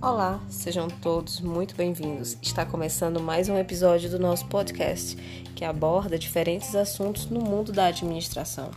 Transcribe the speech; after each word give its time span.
Olá, 0.00 0.40
sejam 0.48 0.88
todos 0.88 1.40
muito 1.40 1.76
bem-vindos. 1.76 2.36
Está 2.42 2.66
começando 2.66 3.20
mais 3.20 3.48
um 3.48 3.56
episódio 3.56 4.10
do 4.10 4.18
nosso 4.18 4.46
podcast 4.46 5.16
que 5.54 5.64
aborda 5.64 6.18
diferentes 6.18 6.74
assuntos 6.74 7.26
no 7.26 7.40
mundo 7.40 7.70
da 7.70 7.86
administração. 7.86 8.70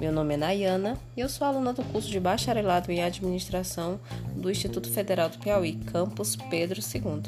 Meu 0.00 0.10
nome 0.10 0.34
é 0.34 0.36
Nayana 0.36 0.98
e 1.16 1.20
eu 1.20 1.28
sou 1.28 1.46
aluna 1.46 1.72
do 1.72 1.84
curso 1.84 2.10
de 2.10 2.18
Bacharelado 2.18 2.90
em 2.90 3.02
Administração 3.02 4.00
do 4.34 4.50
Instituto 4.50 4.90
Federal 4.90 5.28
do 5.28 5.38
Piauí, 5.38 5.76
campus 5.76 6.34
Pedro 6.34 6.80
II. 6.80 7.22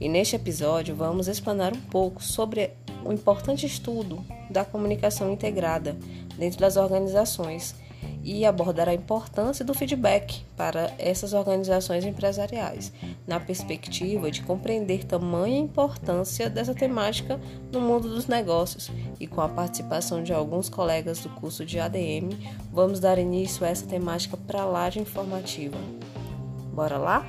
E 0.00 0.08
neste 0.08 0.34
episódio 0.34 0.94
vamos 0.94 1.28
explanar 1.28 1.72
um 1.72 1.80
pouco 1.80 2.22
sobre 2.22 2.72
o 3.04 3.12
importante 3.12 3.64
estudo 3.64 4.24
da 4.50 4.64
comunicação 4.64 5.32
integrada 5.32 5.96
dentro 6.36 6.58
das 6.58 6.76
organizações 6.76 7.74
e 8.30 8.44
abordar 8.44 8.90
a 8.90 8.94
importância 8.94 9.64
do 9.64 9.72
feedback 9.72 10.44
para 10.54 10.92
essas 10.98 11.32
organizações 11.32 12.04
empresariais, 12.04 12.92
na 13.26 13.40
perspectiva 13.40 14.30
de 14.30 14.42
compreender 14.42 15.04
tamanha 15.04 15.58
importância 15.58 16.50
dessa 16.50 16.74
temática 16.74 17.40
no 17.72 17.80
mundo 17.80 18.06
dos 18.06 18.26
negócios 18.26 18.90
e 19.18 19.26
com 19.26 19.40
a 19.40 19.48
participação 19.48 20.22
de 20.22 20.32
alguns 20.32 20.68
colegas 20.68 21.20
do 21.20 21.30
curso 21.30 21.64
de 21.64 21.80
ADM, 21.80 22.36
vamos 22.70 23.00
dar 23.00 23.18
início 23.18 23.64
a 23.64 23.68
essa 23.70 23.86
temática 23.86 24.36
para 24.36 24.66
lá 24.66 24.90
de 24.90 25.00
informativa. 25.00 25.78
Bora 26.74 26.98
lá? 26.98 27.26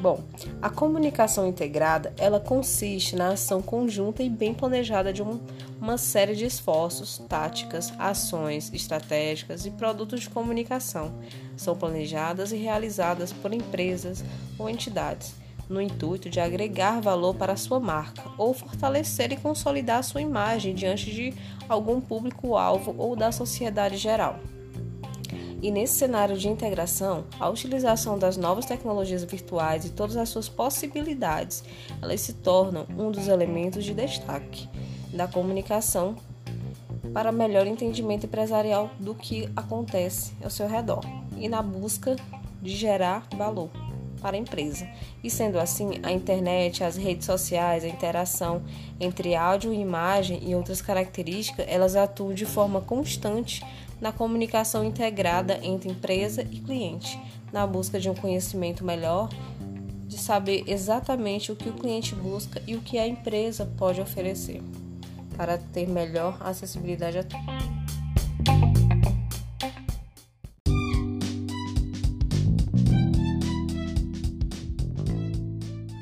Bom, 0.00 0.22
a 0.60 0.68
comunicação 0.68 1.46
integrada, 1.46 2.12
ela 2.18 2.38
consiste 2.38 3.16
na 3.16 3.30
ação 3.30 3.62
conjunta 3.62 4.22
e 4.22 4.28
bem 4.28 4.52
planejada 4.52 5.10
de 5.10 5.22
um, 5.22 5.40
uma 5.80 5.96
série 5.96 6.36
de 6.36 6.44
esforços, 6.44 7.16
táticas, 7.26 7.92
ações 7.98 8.70
estratégicas 8.74 9.64
e 9.64 9.70
produtos 9.70 10.20
de 10.20 10.28
comunicação. 10.28 11.14
São 11.56 11.74
planejadas 11.74 12.52
e 12.52 12.56
realizadas 12.56 13.32
por 13.32 13.54
empresas 13.54 14.22
ou 14.58 14.68
entidades, 14.68 15.34
no 15.66 15.80
intuito 15.80 16.28
de 16.28 16.40
agregar 16.40 17.00
valor 17.00 17.34
para 17.34 17.54
a 17.54 17.56
sua 17.56 17.80
marca 17.80 18.22
ou 18.36 18.52
fortalecer 18.52 19.32
e 19.32 19.36
consolidar 19.36 20.04
sua 20.04 20.20
imagem 20.20 20.74
diante 20.74 21.10
de 21.10 21.34
algum 21.66 22.02
público-alvo 22.02 22.94
ou 22.98 23.16
da 23.16 23.32
sociedade 23.32 23.96
geral. 23.96 24.38
E 25.62 25.70
nesse 25.70 25.94
cenário 25.94 26.36
de 26.36 26.48
integração, 26.48 27.24
a 27.40 27.48
utilização 27.48 28.18
das 28.18 28.36
novas 28.36 28.66
tecnologias 28.66 29.24
virtuais 29.24 29.84
e 29.84 29.90
todas 29.90 30.16
as 30.16 30.28
suas 30.28 30.48
possibilidades, 30.48 31.64
elas 32.02 32.20
se 32.20 32.34
tornam 32.34 32.86
um 32.96 33.10
dos 33.10 33.26
elementos 33.26 33.84
de 33.84 33.94
destaque 33.94 34.68
da 35.12 35.26
comunicação 35.26 36.16
para 37.12 37.32
melhor 37.32 37.66
entendimento 37.66 38.26
empresarial 38.26 38.90
do 39.00 39.14
que 39.14 39.48
acontece 39.56 40.32
ao 40.44 40.50
seu 40.50 40.68
redor 40.68 41.00
e 41.38 41.48
na 41.48 41.62
busca 41.62 42.16
de 42.60 42.76
gerar 42.76 43.26
valor 43.36 43.70
para 44.20 44.36
a 44.36 44.40
empresa. 44.40 44.88
E 45.22 45.30
sendo 45.30 45.58
assim, 45.58 46.00
a 46.02 46.12
internet, 46.12 46.82
as 46.82 46.96
redes 46.96 47.26
sociais, 47.26 47.84
a 47.84 47.88
interação 47.88 48.62
entre 48.98 49.34
áudio 49.34 49.72
e 49.72 49.80
imagem 49.80 50.40
e 50.42 50.54
outras 50.54 50.82
características, 50.82 51.66
elas 51.68 51.96
atuam 51.96 52.34
de 52.34 52.44
forma 52.44 52.80
constante 52.80 53.64
na 54.00 54.12
comunicação 54.12 54.84
integrada 54.84 55.58
entre 55.62 55.90
empresa 55.90 56.42
e 56.42 56.60
cliente, 56.60 57.18
na 57.52 57.66
busca 57.66 57.98
de 57.98 58.10
um 58.10 58.14
conhecimento 58.14 58.84
melhor, 58.84 59.28
de 60.06 60.18
saber 60.18 60.64
exatamente 60.66 61.50
o 61.50 61.56
que 61.56 61.68
o 61.68 61.72
cliente 61.72 62.14
busca 62.14 62.62
e 62.66 62.76
o 62.76 62.80
que 62.80 62.98
a 62.98 63.06
empresa 63.06 63.66
pode 63.76 64.00
oferecer, 64.00 64.62
para 65.36 65.58
ter 65.58 65.88
melhor 65.88 66.38
acessibilidade 66.40 67.18
a 67.18 67.24
tudo. 67.24 67.56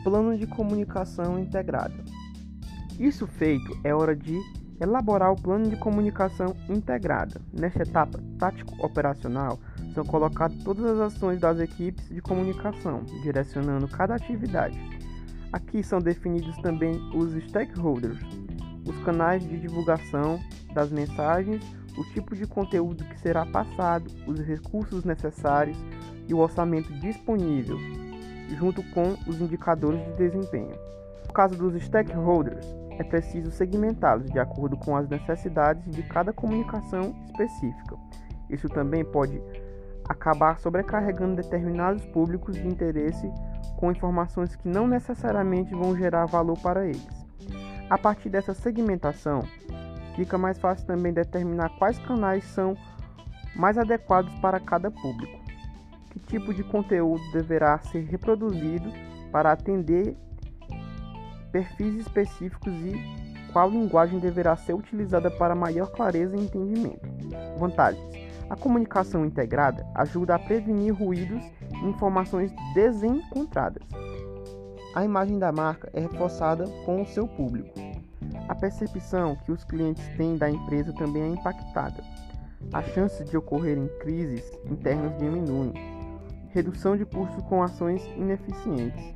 Plano 0.02 0.36
de 0.36 0.46
comunicação 0.46 1.38
integrada. 1.38 2.04
Isso 3.00 3.26
feito, 3.26 3.76
é 3.82 3.92
hora 3.94 4.14
de 4.14 4.38
elaborar 4.80 5.32
o 5.32 5.40
plano 5.40 5.68
de 5.68 5.76
comunicação 5.76 6.54
integrada. 6.68 7.40
Nesta 7.52 7.82
etapa 7.82 8.18
tático-operacional, 8.38 9.58
são 9.94 10.04
colocadas 10.04 10.62
todas 10.64 10.84
as 10.84 11.12
ações 11.12 11.40
das 11.40 11.58
equipes 11.60 12.08
de 12.08 12.20
comunicação, 12.20 13.04
direcionando 13.22 13.86
cada 13.88 14.14
atividade. 14.16 14.78
Aqui 15.52 15.84
são 15.84 16.00
definidos 16.00 16.56
também 16.58 17.00
os 17.14 17.32
stakeholders, 17.44 18.18
os 18.86 18.98
canais 19.04 19.46
de 19.46 19.56
divulgação 19.58 20.40
das 20.74 20.90
mensagens, 20.90 21.62
o 21.96 22.04
tipo 22.12 22.34
de 22.34 22.44
conteúdo 22.44 23.04
que 23.04 23.20
será 23.20 23.46
passado, 23.46 24.10
os 24.26 24.40
recursos 24.40 25.04
necessários 25.04 25.78
e 26.26 26.34
o 26.34 26.38
orçamento 26.38 26.92
disponível, 26.94 27.78
junto 28.58 28.82
com 28.90 29.16
os 29.28 29.40
indicadores 29.40 30.04
de 30.04 30.28
desempenho. 30.28 30.76
No 31.26 31.32
caso 31.32 31.56
dos 31.56 31.80
stakeholders, 31.84 32.66
é 32.98 33.02
preciso 33.02 33.50
segmentá-los 33.50 34.30
de 34.30 34.38
acordo 34.38 34.76
com 34.76 34.96
as 34.96 35.08
necessidades 35.08 35.84
de 35.90 36.02
cada 36.02 36.32
comunicação 36.32 37.14
específica. 37.26 37.96
Isso 38.48 38.68
também 38.68 39.04
pode 39.04 39.40
acabar 40.08 40.58
sobrecarregando 40.58 41.36
determinados 41.36 42.04
públicos 42.06 42.54
de 42.56 42.66
interesse 42.66 43.30
com 43.76 43.90
informações 43.90 44.54
que 44.54 44.68
não 44.68 44.86
necessariamente 44.86 45.74
vão 45.74 45.96
gerar 45.96 46.26
valor 46.26 46.58
para 46.60 46.86
eles. 46.86 47.06
A 47.90 47.98
partir 47.98 48.28
dessa 48.28 48.54
segmentação, 48.54 49.42
fica 50.14 50.38
mais 50.38 50.58
fácil 50.58 50.86
também 50.86 51.12
determinar 51.12 51.70
quais 51.78 51.98
canais 51.98 52.44
são 52.44 52.76
mais 53.56 53.78
adequados 53.78 54.32
para 54.40 54.60
cada 54.60 54.90
público, 54.90 55.38
que 56.10 56.20
tipo 56.20 56.52
de 56.52 56.62
conteúdo 56.64 57.22
deverá 57.32 57.78
ser 57.78 58.04
reproduzido 58.04 58.90
para 59.30 59.52
atender 59.52 60.16
perfis 61.54 61.94
específicos 62.00 62.72
e 62.72 63.52
qual 63.52 63.70
linguagem 63.70 64.18
deverá 64.18 64.56
ser 64.56 64.74
utilizada 64.74 65.30
para 65.30 65.54
maior 65.54 65.86
clareza 65.92 66.36
e 66.36 66.40
entendimento. 66.40 67.08
Vantagens: 67.56 68.04
a 68.50 68.56
comunicação 68.56 69.24
integrada 69.24 69.86
ajuda 69.94 70.34
a 70.34 70.38
prevenir 70.38 70.92
ruídos 70.92 71.40
e 71.72 71.86
informações 71.86 72.52
desencontradas. 72.74 73.84
A 74.96 75.04
imagem 75.04 75.38
da 75.38 75.52
marca 75.52 75.88
é 75.92 76.00
reforçada 76.00 76.66
com 76.84 77.02
o 77.02 77.06
seu 77.06 77.28
público. 77.28 77.70
A 78.48 78.54
percepção 78.56 79.36
que 79.44 79.52
os 79.52 79.62
clientes 79.62 80.04
têm 80.16 80.36
da 80.36 80.50
empresa 80.50 80.92
também 80.92 81.22
é 81.22 81.28
impactada. 81.28 82.02
A 82.72 82.82
chance 82.82 83.22
de 83.22 83.36
ocorrerem 83.36 83.88
crises 84.00 84.42
internas 84.68 85.16
diminuem. 85.18 85.72
Redução 86.48 86.96
de 86.96 87.04
custos 87.04 87.42
com 87.44 87.62
ações 87.62 88.04
ineficientes 88.16 89.14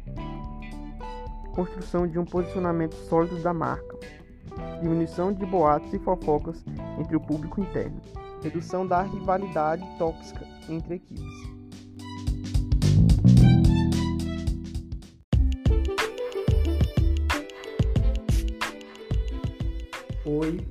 construção 1.59 2.07
de 2.07 2.17
um 2.21 2.25
posicionamento 2.25 2.95
sólido 3.09 3.43
da 3.43 3.53
marca, 3.53 3.99
diminuição 4.81 5.33
de 5.33 5.45
boatos 5.45 5.93
e 5.93 5.99
fofocas 5.99 6.65
entre 7.01 7.17
o 7.17 7.21
público 7.21 7.61
interno, 7.61 8.01
redução 8.41 8.87
da 8.87 9.03
rivalidade 9.03 9.85
tóxica 9.99 10.47
entre 10.69 10.95
equipes. 10.95 11.25
Oi, 20.25 20.65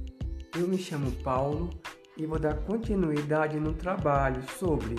eu 0.58 0.68
me 0.70 0.78
chamo 0.78 1.12
Paulo 1.22 1.70
e 2.16 2.26
vou 2.26 2.40
dar 2.40 2.56
continuidade 2.62 3.60
no 3.60 3.74
trabalho 3.74 4.42
sobre 4.58 4.96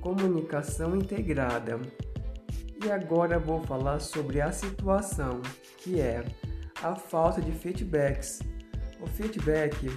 comunicação 0.00 0.94
integrada 0.94 1.80
e 2.84 2.90
agora 2.90 3.38
vou 3.38 3.62
falar 3.62 4.00
sobre 4.00 4.40
a 4.40 4.52
situação, 4.52 5.40
que 5.78 6.00
é 6.00 6.24
a 6.82 6.94
falta 6.94 7.40
de 7.40 7.52
feedbacks. 7.52 8.40
O 9.00 9.06
feedback 9.06 9.88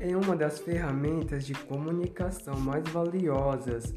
é 0.00 0.16
uma 0.16 0.36
das 0.36 0.58
ferramentas 0.58 1.46
de 1.46 1.54
comunicação 1.54 2.58
mais 2.58 2.86
valiosas 2.88 3.94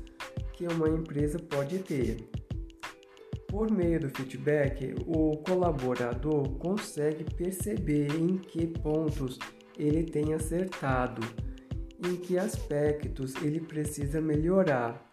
que 0.53 0.65
uma 0.67 0.89
empresa 0.89 1.39
pode 1.39 1.79
ter. 1.79 2.29
Por 3.47 3.69
meio 3.69 3.99
do 3.99 4.09
feedback, 4.09 4.95
o 5.05 5.37
colaborador 5.37 6.49
consegue 6.57 7.25
perceber 7.35 8.15
em 8.15 8.37
que 8.37 8.65
pontos 8.65 9.37
ele 9.77 10.03
tem 10.03 10.33
acertado, 10.33 11.21
em 12.03 12.15
que 12.15 12.37
aspectos 12.37 13.35
ele 13.41 13.59
precisa 13.59 14.21
melhorar 14.21 15.10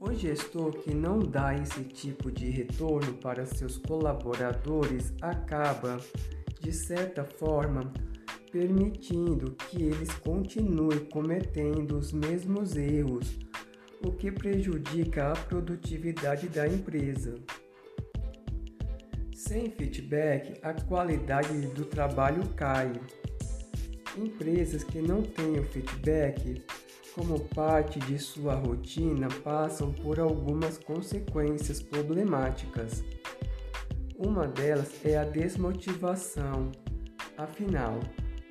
o 0.00 0.14
gestor 0.14 0.72
que 0.78 0.94
não 0.94 1.18
dá 1.18 1.54
esse 1.54 1.84
tipo 1.84 2.32
de 2.32 2.48
retorno 2.48 3.12
para 3.18 3.44
seus 3.44 3.76
colaboradores 3.76 5.12
acaba, 5.20 5.98
de 6.58 6.72
certa 6.72 7.22
forma, 7.22 7.92
permitindo 8.50 9.52
que 9.68 9.82
eles 9.82 10.10
continuem 10.14 11.00
cometendo 11.00 11.98
os 11.98 12.12
mesmos 12.12 12.76
erros, 12.76 13.38
o 14.02 14.10
que 14.10 14.32
prejudica 14.32 15.32
a 15.32 15.36
produtividade 15.36 16.48
da 16.48 16.66
empresa. 16.66 17.34
Sem 19.34 19.70
feedback, 19.70 20.58
a 20.62 20.72
qualidade 20.72 21.66
do 21.68 21.84
trabalho 21.84 22.48
cai. 22.56 22.90
Empresas 24.16 24.82
que 24.82 25.00
não 25.02 25.22
têm 25.22 25.62
feedback 25.64 26.64
como 27.14 27.40
parte 27.40 27.98
de 28.00 28.18
sua 28.18 28.54
rotina 28.54 29.28
passam 29.42 29.92
por 29.92 30.20
algumas 30.20 30.78
consequências 30.78 31.82
problemáticas. 31.82 33.02
Uma 34.16 34.46
delas 34.46 34.92
é 35.04 35.16
a 35.16 35.24
desmotivação. 35.24 36.70
Afinal, 37.36 37.98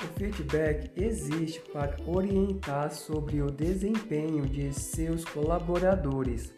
o 0.04 0.20
feedback 0.20 0.92
existe 0.96 1.62
para 1.72 1.96
orientar 2.06 2.92
sobre 2.92 3.42
o 3.42 3.52
desempenho 3.52 4.46
de 4.48 4.74
seus 4.74 5.24
colaboradores. 5.26 6.52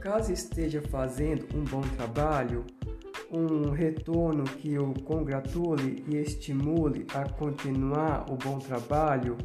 Caso 0.00 0.32
esteja 0.32 0.82
fazendo 0.82 1.46
um 1.54 1.64
bom 1.64 1.82
trabalho, 1.82 2.64
um 3.30 3.70
retorno 3.70 4.44
que 4.44 4.78
o 4.78 4.92
congratule 5.04 6.04
e 6.08 6.16
estimule 6.16 7.06
a 7.14 7.28
continuar 7.28 8.26
o 8.30 8.36
bom 8.36 8.58
trabalho 8.58 9.36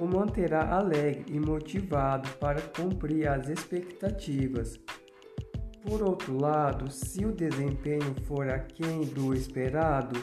o 0.00 0.06
manterá 0.06 0.74
alegre 0.74 1.26
e 1.28 1.38
motivado 1.38 2.26
para 2.38 2.60
cumprir 2.62 3.28
as 3.28 3.50
expectativas. 3.50 4.80
Por 5.86 6.02
outro 6.02 6.40
lado, 6.40 6.90
se 6.90 7.24
o 7.26 7.32
desempenho 7.32 8.14
for 8.24 8.48
aquém 8.48 9.02
do 9.02 9.34
esperado, 9.34 10.18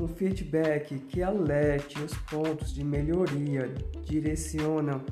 um 0.00 0.06
feedback 0.06 0.96
que 1.00 1.20
alerte 1.20 2.00
os 2.00 2.16
pontos 2.30 2.72
de 2.72 2.84
melhoria 2.84 3.74
direciona 4.04 5.04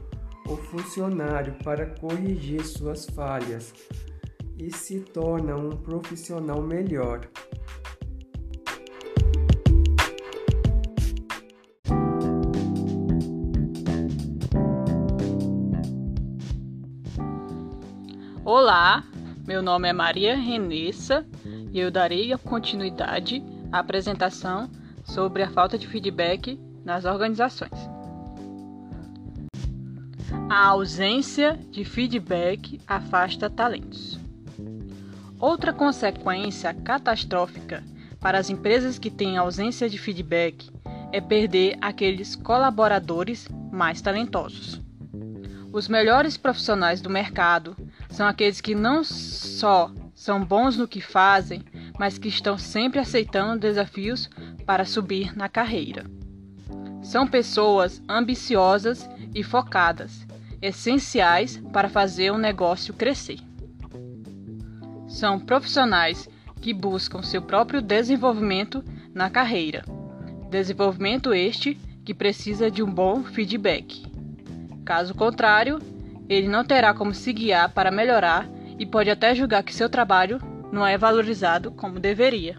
o 0.49 0.57
funcionário 0.57 1.57
para 1.65 1.87
corrigir 1.87 2.65
suas 2.65 3.07
falhas 3.07 3.75
e 4.57 4.71
se 4.71 5.01
torna 5.01 5.57
um 5.57 5.71
profissional 5.71 6.63
melhor. 6.63 7.23
Olá, 18.59 19.05
meu 19.47 19.61
nome 19.61 19.87
é 19.87 19.93
Maria 19.93 20.35
Renessa 20.35 21.27
e 21.71 21.79
eu 21.79 21.91
darei 21.91 22.35
continuidade 22.39 23.45
à 23.71 23.81
apresentação 23.81 24.71
sobre 25.05 25.43
a 25.43 25.51
falta 25.51 25.77
de 25.77 25.87
feedback 25.87 26.59
nas 26.83 27.05
organizações. 27.05 27.71
A 30.49 30.69
ausência 30.69 31.61
de 31.71 31.85
feedback 31.85 32.81
afasta 32.87 33.51
talentos. 33.51 34.19
Outra 35.39 35.71
consequência 35.71 36.73
catastrófica 36.73 37.85
para 38.19 38.39
as 38.39 38.49
empresas 38.49 38.99
que 38.99 39.11
têm 39.11 39.37
ausência 39.37 39.87
de 39.87 39.99
feedback 39.99 40.71
é 41.13 41.21
perder 41.21 41.77
aqueles 41.83 42.35
colaboradores 42.35 43.47
mais 43.71 44.01
talentosos. 44.01 44.81
Os 45.71 45.89
melhores 45.89 46.39
profissionais 46.39 47.03
do 47.03 47.11
mercado 47.11 47.77
são 48.17 48.27
aqueles 48.27 48.63
que 48.63 48.75
não 48.75 49.05
só 49.05 49.91
são 50.15 50.43
bons 50.43 50.75
no 50.75 50.89
que 50.89 51.03
fazem, 51.03 51.63
mas 51.99 52.17
que 52.17 52.29
estão 52.29 52.57
sempre 52.57 52.99
aceitando 52.99 53.61
desafios 53.61 54.31
para 54.65 54.87
subir 54.87 55.37
na 55.37 55.51
carreira. 55.51 56.07
São 57.03 57.27
pessoas 57.27 58.03
ambiciosas 58.09 59.07
e 59.35 59.43
focadas, 59.43 60.27
essenciais 60.63 61.59
para 61.75 61.91
fazer 61.91 62.31
o 62.31 62.39
negócio 62.39 62.95
crescer. 62.95 63.39
São 65.07 65.39
profissionais 65.39 66.27
que 66.63 66.73
buscam 66.73 67.23
seu 67.23 67.43
próprio 67.43 67.83
desenvolvimento 67.83 68.83
na 69.15 69.29
carreira. 69.29 69.85
Desenvolvimento 70.51 71.35
este 71.35 71.75
que 72.03 72.15
precisa 72.15 72.71
de 72.71 72.83
um 72.83 72.91
bom 72.91 73.25
feedback. 73.25 74.07
Caso 74.87 75.15
contrário, 75.15 75.79
ele 76.29 76.49
não 76.49 76.65
terá 76.65 76.93
como 76.93 77.15
se 77.15 77.33
guiar 77.33 77.71
para 77.71 77.91
melhorar 77.91 78.49
e 78.79 78.85
pode 78.85 79.11
até 79.11 79.35
julgar 79.35 79.63
que 79.63 79.75
seu 79.75 79.89
trabalho 79.89 80.41
não 80.73 80.87
é 80.87 80.99
valorizado 80.99 81.71
como 81.71 82.01
deveria. 82.01 82.57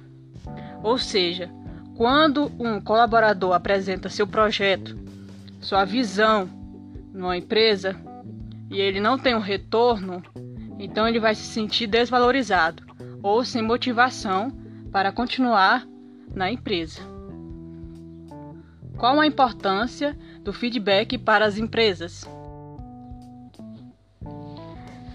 Ou 0.83 0.97
seja, 0.97 1.49
quando 1.95 2.51
um 2.59 2.79
colaborador 2.79 3.53
apresenta 3.53 4.09
seu 4.09 4.27
projeto, 4.27 4.97
sua 5.59 5.83
visão 5.83 6.49
numa 7.13 7.35
empresa 7.35 7.95
e 8.69 8.79
ele 8.79 8.99
não 8.99 9.17
tem 9.17 9.35
um 9.35 9.39
retorno, 9.39 10.23
então 10.79 11.07
ele 11.07 11.19
vai 11.19 11.35
se 11.35 11.43
sentir 11.43 11.87
desvalorizado 11.87 12.83
ou 13.21 13.43
sem 13.43 13.61
motivação 13.61 14.51
para 14.91 15.11
continuar 15.11 15.85
na 16.33 16.51
empresa. 16.51 17.01
Qual 18.97 19.19
a 19.19 19.27
importância 19.27 20.17
do 20.43 20.53
feedback 20.53 21.17
para 21.17 21.45
as 21.45 21.57
empresas? 21.57 22.27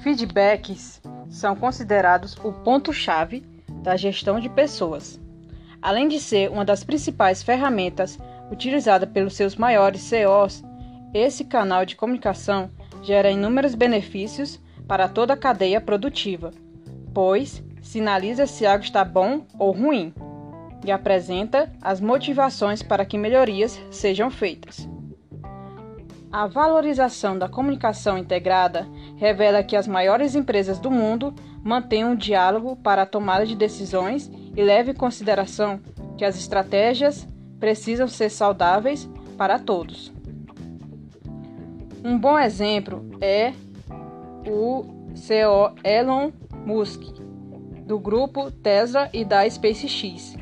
Feedbacks 0.02 1.00
são 1.30 1.54
considerados 1.54 2.36
o 2.42 2.52
ponto-chave 2.52 3.46
da 3.84 3.96
gestão 3.96 4.40
de 4.40 4.48
pessoas. 4.48 5.20
Além 5.80 6.08
de 6.08 6.18
ser 6.18 6.50
uma 6.50 6.64
das 6.64 6.82
principais 6.82 7.40
ferramentas 7.40 8.18
utilizada 8.50 9.06
pelos 9.06 9.34
seus 9.34 9.54
maiores 9.54 10.00
CEOs, 10.00 10.64
esse 11.14 11.44
canal 11.44 11.86
de 11.86 11.94
comunicação 11.94 12.68
gera 13.00 13.30
inúmeros 13.30 13.76
benefícios 13.76 14.58
para 14.88 15.08
toda 15.08 15.34
a 15.34 15.36
cadeia 15.36 15.80
produtiva, 15.80 16.52
pois 17.14 17.62
sinaliza 17.80 18.44
se 18.44 18.66
algo 18.66 18.82
está 18.82 19.04
bom 19.04 19.46
ou 19.56 19.70
ruim 19.70 20.12
e 20.84 20.90
apresenta 20.90 21.72
as 21.80 22.00
motivações 22.00 22.82
para 22.82 23.04
que 23.04 23.16
melhorias 23.16 23.80
sejam 23.88 24.32
feitas. 24.32 24.91
A 26.32 26.46
valorização 26.46 27.38
da 27.38 27.46
comunicação 27.46 28.16
integrada 28.16 28.88
revela 29.16 29.62
que 29.62 29.76
as 29.76 29.86
maiores 29.86 30.34
empresas 30.34 30.78
do 30.78 30.90
mundo 30.90 31.34
mantêm 31.62 32.06
um 32.06 32.16
diálogo 32.16 32.74
para 32.74 33.02
a 33.02 33.06
tomada 33.06 33.44
de 33.44 33.54
decisões 33.54 34.32
e 34.56 34.62
levem 34.62 34.94
em 34.94 34.96
consideração 34.96 35.78
que 36.16 36.24
as 36.24 36.38
estratégias 36.38 37.28
precisam 37.60 38.08
ser 38.08 38.30
saudáveis 38.30 39.06
para 39.36 39.58
todos. 39.58 40.10
Um 42.02 42.18
bom 42.18 42.38
exemplo 42.38 43.04
é 43.20 43.52
o 44.48 44.86
CEO 45.14 45.74
Elon 45.84 46.30
Musk, 46.64 47.02
do 47.84 47.98
grupo 47.98 48.50
Tesla 48.50 49.10
e 49.12 49.22
da 49.22 49.48
SpaceX. 49.48 50.34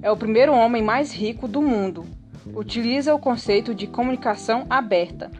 É 0.00 0.12
o 0.12 0.16
primeiro 0.16 0.54
homem 0.54 0.80
mais 0.80 1.12
rico 1.12 1.48
do 1.48 1.60
mundo 1.60 2.04
utiliza 2.52 3.14
o 3.14 3.18
conceito 3.18 3.74
de 3.74 3.86
comunicação 3.86 4.66
aberta. 4.68 5.30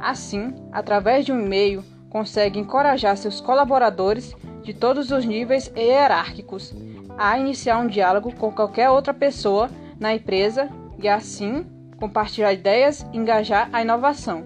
Assim, 0.00 0.54
através 0.72 1.24
de 1.24 1.32
um 1.32 1.40
e-mail, 1.40 1.84
consegue 2.08 2.58
encorajar 2.58 3.16
seus 3.16 3.40
colaboradores 3.40 4.34
de 4.62 4.72
todos 4.72 5.10
os 5.10 5.24
níveis 5.24 5.70
hierárquicos 5.76 6.72
a 7.18 7.38
iniciar 7.38 7.78
um 7.78 7.86
diálogo 7.86 8.34
com 8.34 8.50
qualquer 8.50 8.90
outra 8.90 9.14
pessoa 9.14 9.70
na 9.98 10.14
empresa 10.14 10.68
e 10.98 11.08
assim 11.08 11.66
compartilhar 11.98 12.52
ideias 12.52 13.06
e 13.12 13.16
engajar 13.16 13.68
a 13.72 13.82
inovação. 13.82 14.44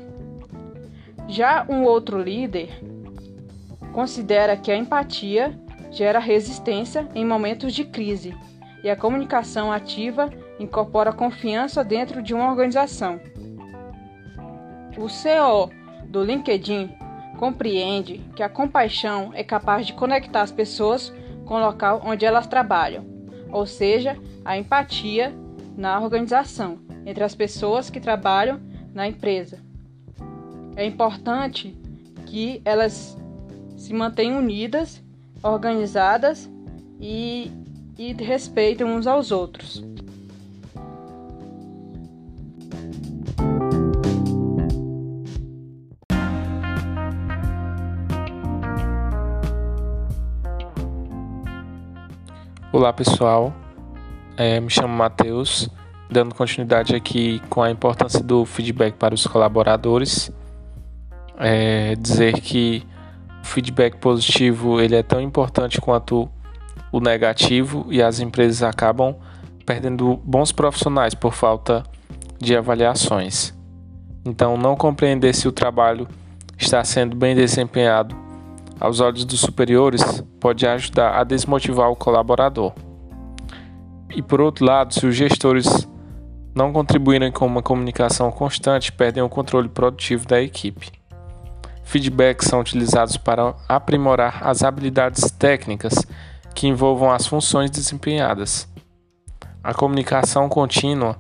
Já 1.29 1.65
um 1.69 1.85
outro 1.85 2.21
líder 2.21 2.69
considera 3.93 4.57
que 4.57 4.71
a 4.71 4.77
empatia 4.77 5.59
gera 5.91 6.19
resistência 6.19 7.09
em 7.15 7.25
momentos 7.25 7.75
de 7.75 7.85
crise 7.85 8.35
e 8.83 8.91
a 8.91 8.97
comunicação 8.97 9.73
ativa 9.73 10.31
incorpora 10.61 11.13
confiança 11.13 11.83
dentro 11.83 12.23
de 12.23 12.35
uma 12.35 12.49
organização. 12.49 13.19
O 14.97 15.09
CEO 15.09 15.71
do 16.07 16.23
LinkedIn 16.23 16.91
compreende 17.39 18.21
que 18.37 18.43
a 18.43 18.49
compaixão 18.49 19.31
é 19.33 19.43
capaz 19.43 19.87
de 19.87 19.95
conectar 19.95 20.43
as 20.43 20.53
pessoas 20.53 21.13
com 21.47 21.55
o 21.55 21.61
local 21.61 22.03
onde 22.05 22.27
elas 22.27 22.47
trabalham, 22.47 23.05
ou 23.51 23.65
seja, 23.65 24.17
a 24.45 24.59
empatia 24.59 25.35
na 25.77 25.99
organização 25.99 26.79
entre 27.07 27.25
as 27.25 27.35
pessoas 27.35 27.89
que 27.89 27.99
trabalham 27.99 28.61
na 28.93 29.09
empresa. 29.09 29.59
É 30.77 30.85
importante 30.85 31.75
que 32.27 32.61
elas 32.65 33.17
se 33.77 33.95
mantenham 33.95 34.39
unidas, 34.39 35.03
organizadas 35.43 36.51
e, 37.01 37.51
e 37.99 38.13
respeitem 38.13 38.87
uns 38.87 39.07
aos 39.07 39.33
outros. 39.33 39.83
Olá 52.81 52.95
pessoal, 52.95 53.53
é, 54.39 54.59
me 54.59 54.71
chamo 54.71 54.89
Matheus, 54.89 55.69
dando 56.11 56.35
continuidade 56.35 56.97
aqui 56.97 57.39
com 57.51 57.61
a 57.61 57.71
importância 57.71 58.23
do 58.23 58.47
feedback 58.47 58.95
para 58.95 59.15
os 59.15 59.27
colaboradores. 59.27 60.33
É, 61.39 61.95
dizer 61.97 62.41
que 62.41 62.83
o 63.43 63.47
feedback 63.47 63.99
positivo 63.99 64.81
ele 64.81 64.97
é 64.97 65.03
tão 65.03 65.21
importante 65.21 65.79
quanto 65.79 66.27
o 66.91 67.01
negativo 67.01 67.85
e 67.91 68.03
as 68.03 68.19
empresas 68.19 68.63
acabam 68.63 69.15
perdendo 69.67 70.17
bons 70.25 70.51
profissionais 70.51 71.13
por 71.13 71.35
falta 71.35 71.83
de 72.39 72.57
avaliações. 72.57 73.53
Então, 74.25 74.57
não 74.57 74.75
compreender 74.75 75.35
se 75.35 75.47
o 75.47 75.53
trabalho 75.53 76.09
está 76.57 76.83
sendo 76.83 77.15
bem 77.15 77.37
desempenhado 77.37 78.17
aos 78.81 78.99
olhos 78.99 79.27
dos 79.27 79.41
superiores 79.41 80.03
pode 80.41 80.67
ajudar 80.67 81.21
a 81.21 81.23
desmotivar 81.23 81.91
o 81.91 81.97
colaborador. 81.97 82.73
E 84.17 84.23
por 84.23 84.41
outro 84.41 84.65
lado, 84.65 84.95
se 84.95 85.07
os 85.07 85.15
gestores 85.15 85.87
não 86.55 86.73
contribuírem 86.73 87.31
com 87.31 87.47
uma 87.47 87.63
comunicação 87.63 88.33
constante, 88.33 88.91
perdem 88.91 89.23
o 89.23 89.29
controle 89.29 89.69
produtivo 89.69 90.27
da 90.27 90.41
equipe. 90.41 90.91
Feedbacks 91.85 92.49
são 92.49 92.61
utilizados 92.61 93.17
para 93.17 93.55
aprimorar 93.69 94.47
as 94.47 94.63
habilidades 94.65 95.31
técnicas 95.31 95.95
que 96.55 96.67
envolvam 96.67 97.13
as 97.13 97.27
funções 97.27 97.71
desempenhadas. 97.71 98.69
A 99.63 99.75
comunicação 99.75 100.49
contínua 100.49 101.19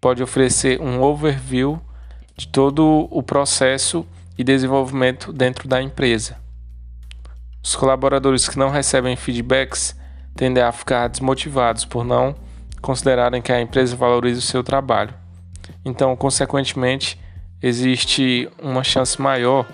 pode 0.00 0.22
oferecer 0.22 0.80
um 0.80 1.02
overview 1.02 1.80
de 2.36 2.48
todo 2.48 3.08
o 3.10 3.22
processo 3.22 4.06
e 4.36 4.44
desenvolvimento 4.44 5.32
dentro 5.32 5.68
da 5.68 5.80
empresa. 5.80 6.45
Os 7.66 7.74
colaboradores 7.74 8.48
que 8.48 8.56
não 8.56 8.70
recebem 8.70 9.16
feedbacks 9.16 9.96
tendem 10.36 10.62
a 10.62 10.70
ficar 10.70 11.08
desmotivados 11.08 11.84
por 11.84 12.04
não 12.04 12.32
considerarem 12.80 13.42
que 13.42 13.50
a 13.50 13.60
empresa 13.60 13.96
valoriza 13.96 14.38
o 14.38 14.42
seu 14.42 14.62
trabalho. 14.62 15.12
Então, 15.84 16.14
consequentemente, 16.14 17.20
existe 17.60 18.48
uma 18.62 18.84
chance 18.84 19.20
maior 19.20 19.66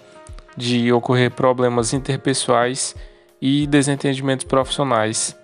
de 0.56 0.90
ocorrer 0.90 1.32
problemas 1.32 1.92
interpessoais 1.92 2.96
e 3.42 3.66
desentendimentos 3.66 4.46
profissionais 4.46 5.36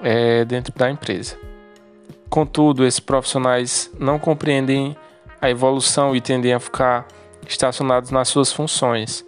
é, 0.00 0.44
dentro 0.44 0.72
da 0.78 0.88
empresa. 0.88 1.36
Contudo, 2.30 2.86
esses 2.86 3.00
profissionais 3.00 3.90
não 3.98 4.16
compreendem 4.16 4.96
a 5.42 5.50
evolução 5.50 6.14
e 6.14 6.20
tendem 6.20 6.54
a 6.54 6.60
ficar 6.60 7.04
estacionados 7.48 8.12
nas 8.12 8.28
suas 8.28 8.52
funções, 8.52 9.26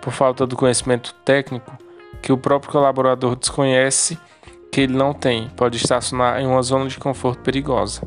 por 0.00 0.12
falta 0.12 0.44
do 0.44 0.56
conhecimento 0.56 1.14
técnico 1.24 1.78
que 2.22 2.32
o 2.32 2.38
próprio 2.38 2.72
colaborador 2.72 3.36
desconhece 3.36 4.18
que 4.70 4.82
ele 4.82 4.96
não 4.96 5.12
tem, 5.12 5.48
pode 5.56 5.76
estacionar 5.76 6.40
em 6.40 6.46
uma 6.46 6.62
zona 6.62 6.88
de 6.88 6.98
conforto 6.98 7.42
perigosa. 7.42 8.02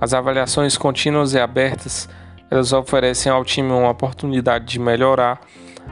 As 0.00 0.14
avaliações 0.14 0.78
contínuas 0.78 1.34
e 1.34 1.38
abertas, 1.38 2.08
elas 2.50 2.72
oferecem 2.72 3.30
ao 3.30 3.44
time 3.44 3.70
uma 3.70 3.90
oportunidade 3.90 4.66
de 4.66 4.78
melhorar 4.78 5.40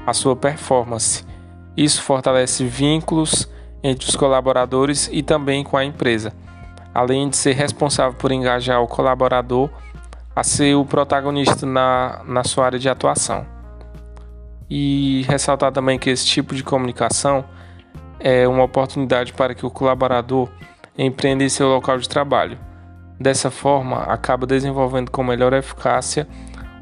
a 0.06 0.12
sua 0.12 0.34
performance. 0.34 1.25
Isso 1.76 2.02
fortalece 2.02 2.64
vínculos 2.64 3.48
entre 3.82 4.08
os 4.08 4.16
colaboradores 4.16 5.08
e 5.12 5.22
também 5.22 5.62
com 5.62 5.76
a 5.76 5.84
empresa, 5.84 6.32
além 6.94 7.28
de 7.28 7.37
ser 7.37 7.52
responsável 7.52 8.16
por 8.18 8.32
engajar 8.32 8.82
o 8.82 8.88
colaborador 8.88 9.70
a 10.34 10.42
ser 10.44 10.75
o 10.75 10.84
protagonista 10.84 11.66
na, 11.66 12.22
na 12.25 12.44
sua 12.44 12.66
área 12.66 12.78
de 12.78 12.88
atuação. 12.88 13.57
E 14.70 15.22
ressaltar 15.28 15.72
também 15.72 15.98
que 15.98 16.10
esse 16.10 16.26
tipo 16.26 16.54
de 16.54 16.62
comunicação 16.62 17.44
é 18.20 18.46
uma 18.46 18.64
oportunidade 18.64 19.32
para 19.32 19.54
que 19.54 19.64
o 19.64 19.70
colaborador 19.70 20.48
empreenda 20.96 21.44
em 21.44 21.48
seu 21.48 21.68
local 21.68 21.98
de 21.98 22.08
trabalho. 22.08 22.58
Dessa 23.18 23.50
forma, 23.50 24.02
acaba 24.02 24.46
desenvolvendo 24.46 25.10
com 25.10 25.25
melhor 25.25 25.52
eficácia 25.52 26.26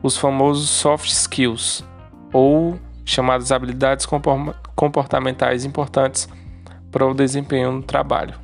os 0.02 0.16
famosos 0.16 0.68
soft 0.68 1.10
skills, 1.10 1.84
ou 2.32 2.78
chamadas 3.04 3.52
habilidades 3.52 4.06
comportamentais 4.74 5.64
importantes 5.64 6.28
para 6.90 7.06
o 7.06 7.14
desempenho 7.14 7.72
no 7.72 7.82
trabalho. 7.82 8.34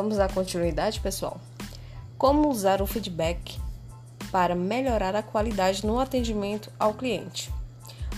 Vamos 0.00 0.16
dar 0.16 0.32
continuidade, 0.32 0.98
pessoal? 0.98 1.38
Como 2.16 2.48
usar 2.48 2.80
o 2.80 2.86
feedback 2.86 3.60
para 4.32 4.54
melhorar 4.54 5.14
a 5.14 5.22
qualidade 5.22 5.84
no 5.86 6.00
atendimento 6.00 6.72
ao 6.78 6.94
cliente? 6.94 7.52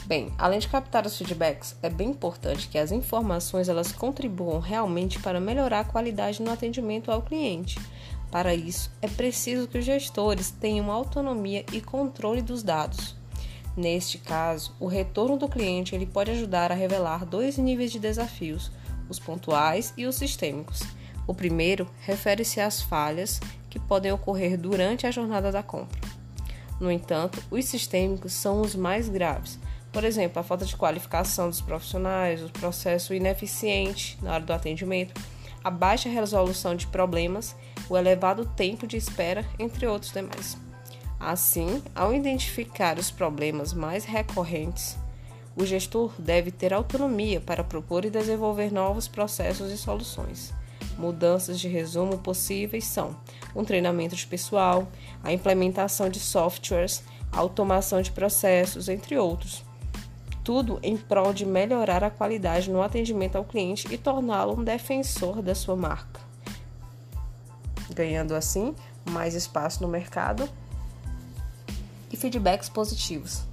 Bem, 0.06 0.32
além 0.38 0.60
de 0.60 0.68
captar 0.68 1.04
os 1.04 1.18
feedbacks, 1.18 1.74
é 1.82 1.90
bem 1.90 2.10
importante 2.10 2.68
que 2.68 2.78
as 2.78 2.92
informações 2.92 3.68
elas 3.68 3.90
contribuam 3.90 4.60
realmente 4.60 5.18
para 5.18 5.40
melhorar 5.40 5.80
a 5.80 5.84
qualidade 5.84 6.40
no 6.40 6.52
atendimento 6.52 7.10
ao 7.10 7.20
cliente. 7.20 7.80
Para 8.30 8.54
isso, 8.54 8.88
é 9.02 9.08
preciso 9.08 9.66
que 9.66 9.78
os 9.78 9.84
gestores 9.84 10.52
tenham 10.52 10.88
autonomia 10.88 11.66
e 11.72 11.80
controle 11.80 12.42
dos 12.42 12.62
dados. 12.62 13.16
Neste 13.76 14.18
caso, 14.18 14.72
o 14.78 14.86
retorno 14.86 15.36
do 15.36 15.48
cliente 15.48 15.96
ele 15.96 16.06
pode 16.06 16.30
ajudar 16.30 16.70
a 16.70 16.76
revelar 16.76 17.26
dois 17.26 17.58
níveis 17.58 17.90
de 17.90 17.98
desafios, 17.98 18.70
os 19.08 19.18
pontuais 19.18 19.92
e 19.96 20.06
os 20.06 20.14
sistêmicos. 20.14 20.80
O 21.32 21.34
primeiro 21.34 21.88
refere-se 22.02 22.60
às 22.60 22.82
falhas 22.82 23.40
que 23.70 23.78
podem 23.78 24.12
ocorrer 24.12 24.58
durante 24.58 25.06
a 25.06 25.10
jornada 25.10 25.50
da 25.50 25.62
compra. 25.62 25.98
No 26.78 26.92
entanto, 26.92 27.42
os 27.50 27.64
sistêmicos 27.64 28.34
são 28.34 28.60
os 28.60 28.74
mais 28.74 29.08
graves. 29.08 29.58
Por 29.90 30.04
exemplo, 30.04 30.38
a 30.38 30.42
falta 30.42 30.66
de 30.66 30.76
qualificação 30.76 31.48
dos 31.48 31.62
profissionais, 31.62 32.42
o 32.42 32.50
processo 32.50 33.14
ineficiente 33.14 34.18
na 34.20 34.34
hora 34.34 34.44
do 34.44 34.52
atendimento, 34.52 35.18
a 35.64 35.70
baixa 35.70 36.10
resolução 36.10 36.76
de 36.76 36.86
problemas, 36.86 37.56
o 37.88 37.96
elevado 37.96 38.44
tempo 38.44 38.86
de 38.86 38.98
espera, 38.98 39.42
entre 39.58 39.86
outros 39.86 40.12
demais. 40.12 40.58
Assim, 41.18 41.82
ao 41.94 42.12
identificar 42.12 42.98
os 42.98 43.10
problemas 43.10 43.72
mais 43.72 44.04
recorrentes, 44.04 44.98
o 45.56 45.64
gestor 45.64 46.12
deve 46.18 46.50
ter 46.50 46.74
autonomia 46.74 47.40
para 47.40 47.64
propor 47.64 48.04
e 48.04 48.10
desenvolver 48.10 48.70
novos 48.70 49.08
processos 49.08 49.72
e 49.72 49.78
soluções. 49.78 50.52
Mudanças 50.98 51.58
de 51.58 51.68
resumo 51.68 52.18
possíveis 52.18 52.84
são 52.84 53.16
um 53.54 53.64
treinamento 53.64 54.14
de 54.14 54.26
pessoal, 54.26 54.88
a 55.22 55.32
implementação 55.32 56.08
de 56.08 56.20
softwares, 56.20 57.02
a 57.30 57.38
automação 57.38 58.02
de 58.02 58.10
processos, 58.10 58.88
entre 58.88 59.16
outros. 59.16 59.64
Tudo 60.44 60.78
em 60.82 60.96
prol 60.96 61.32
de 61.32 61.46
melhorar 61.46 62.02
a 62.02 62.10
qualidade 62.10 62.70
no 62.70 62.82
atendimento 62.82 63.36
ao 63.36 63.44
cliente 63.44 63.92
e 63.92 63.96
torná-lo 63.96 64.58
um 64.58 64.64
defensor 64.64 65.40
da 65.40 65.54
sua 65.54 65.76
marca, 65.76 66.20
ganhando 67.94 68.34
assim 68.34 68.74
mais 69.04 69.34
espaço 69.34 69.82
no 69.82 69.88
mercado 69.88 70.48
e 72.10 72.16
feedbacks 72.16 72.68
positivos. 72.68 73.51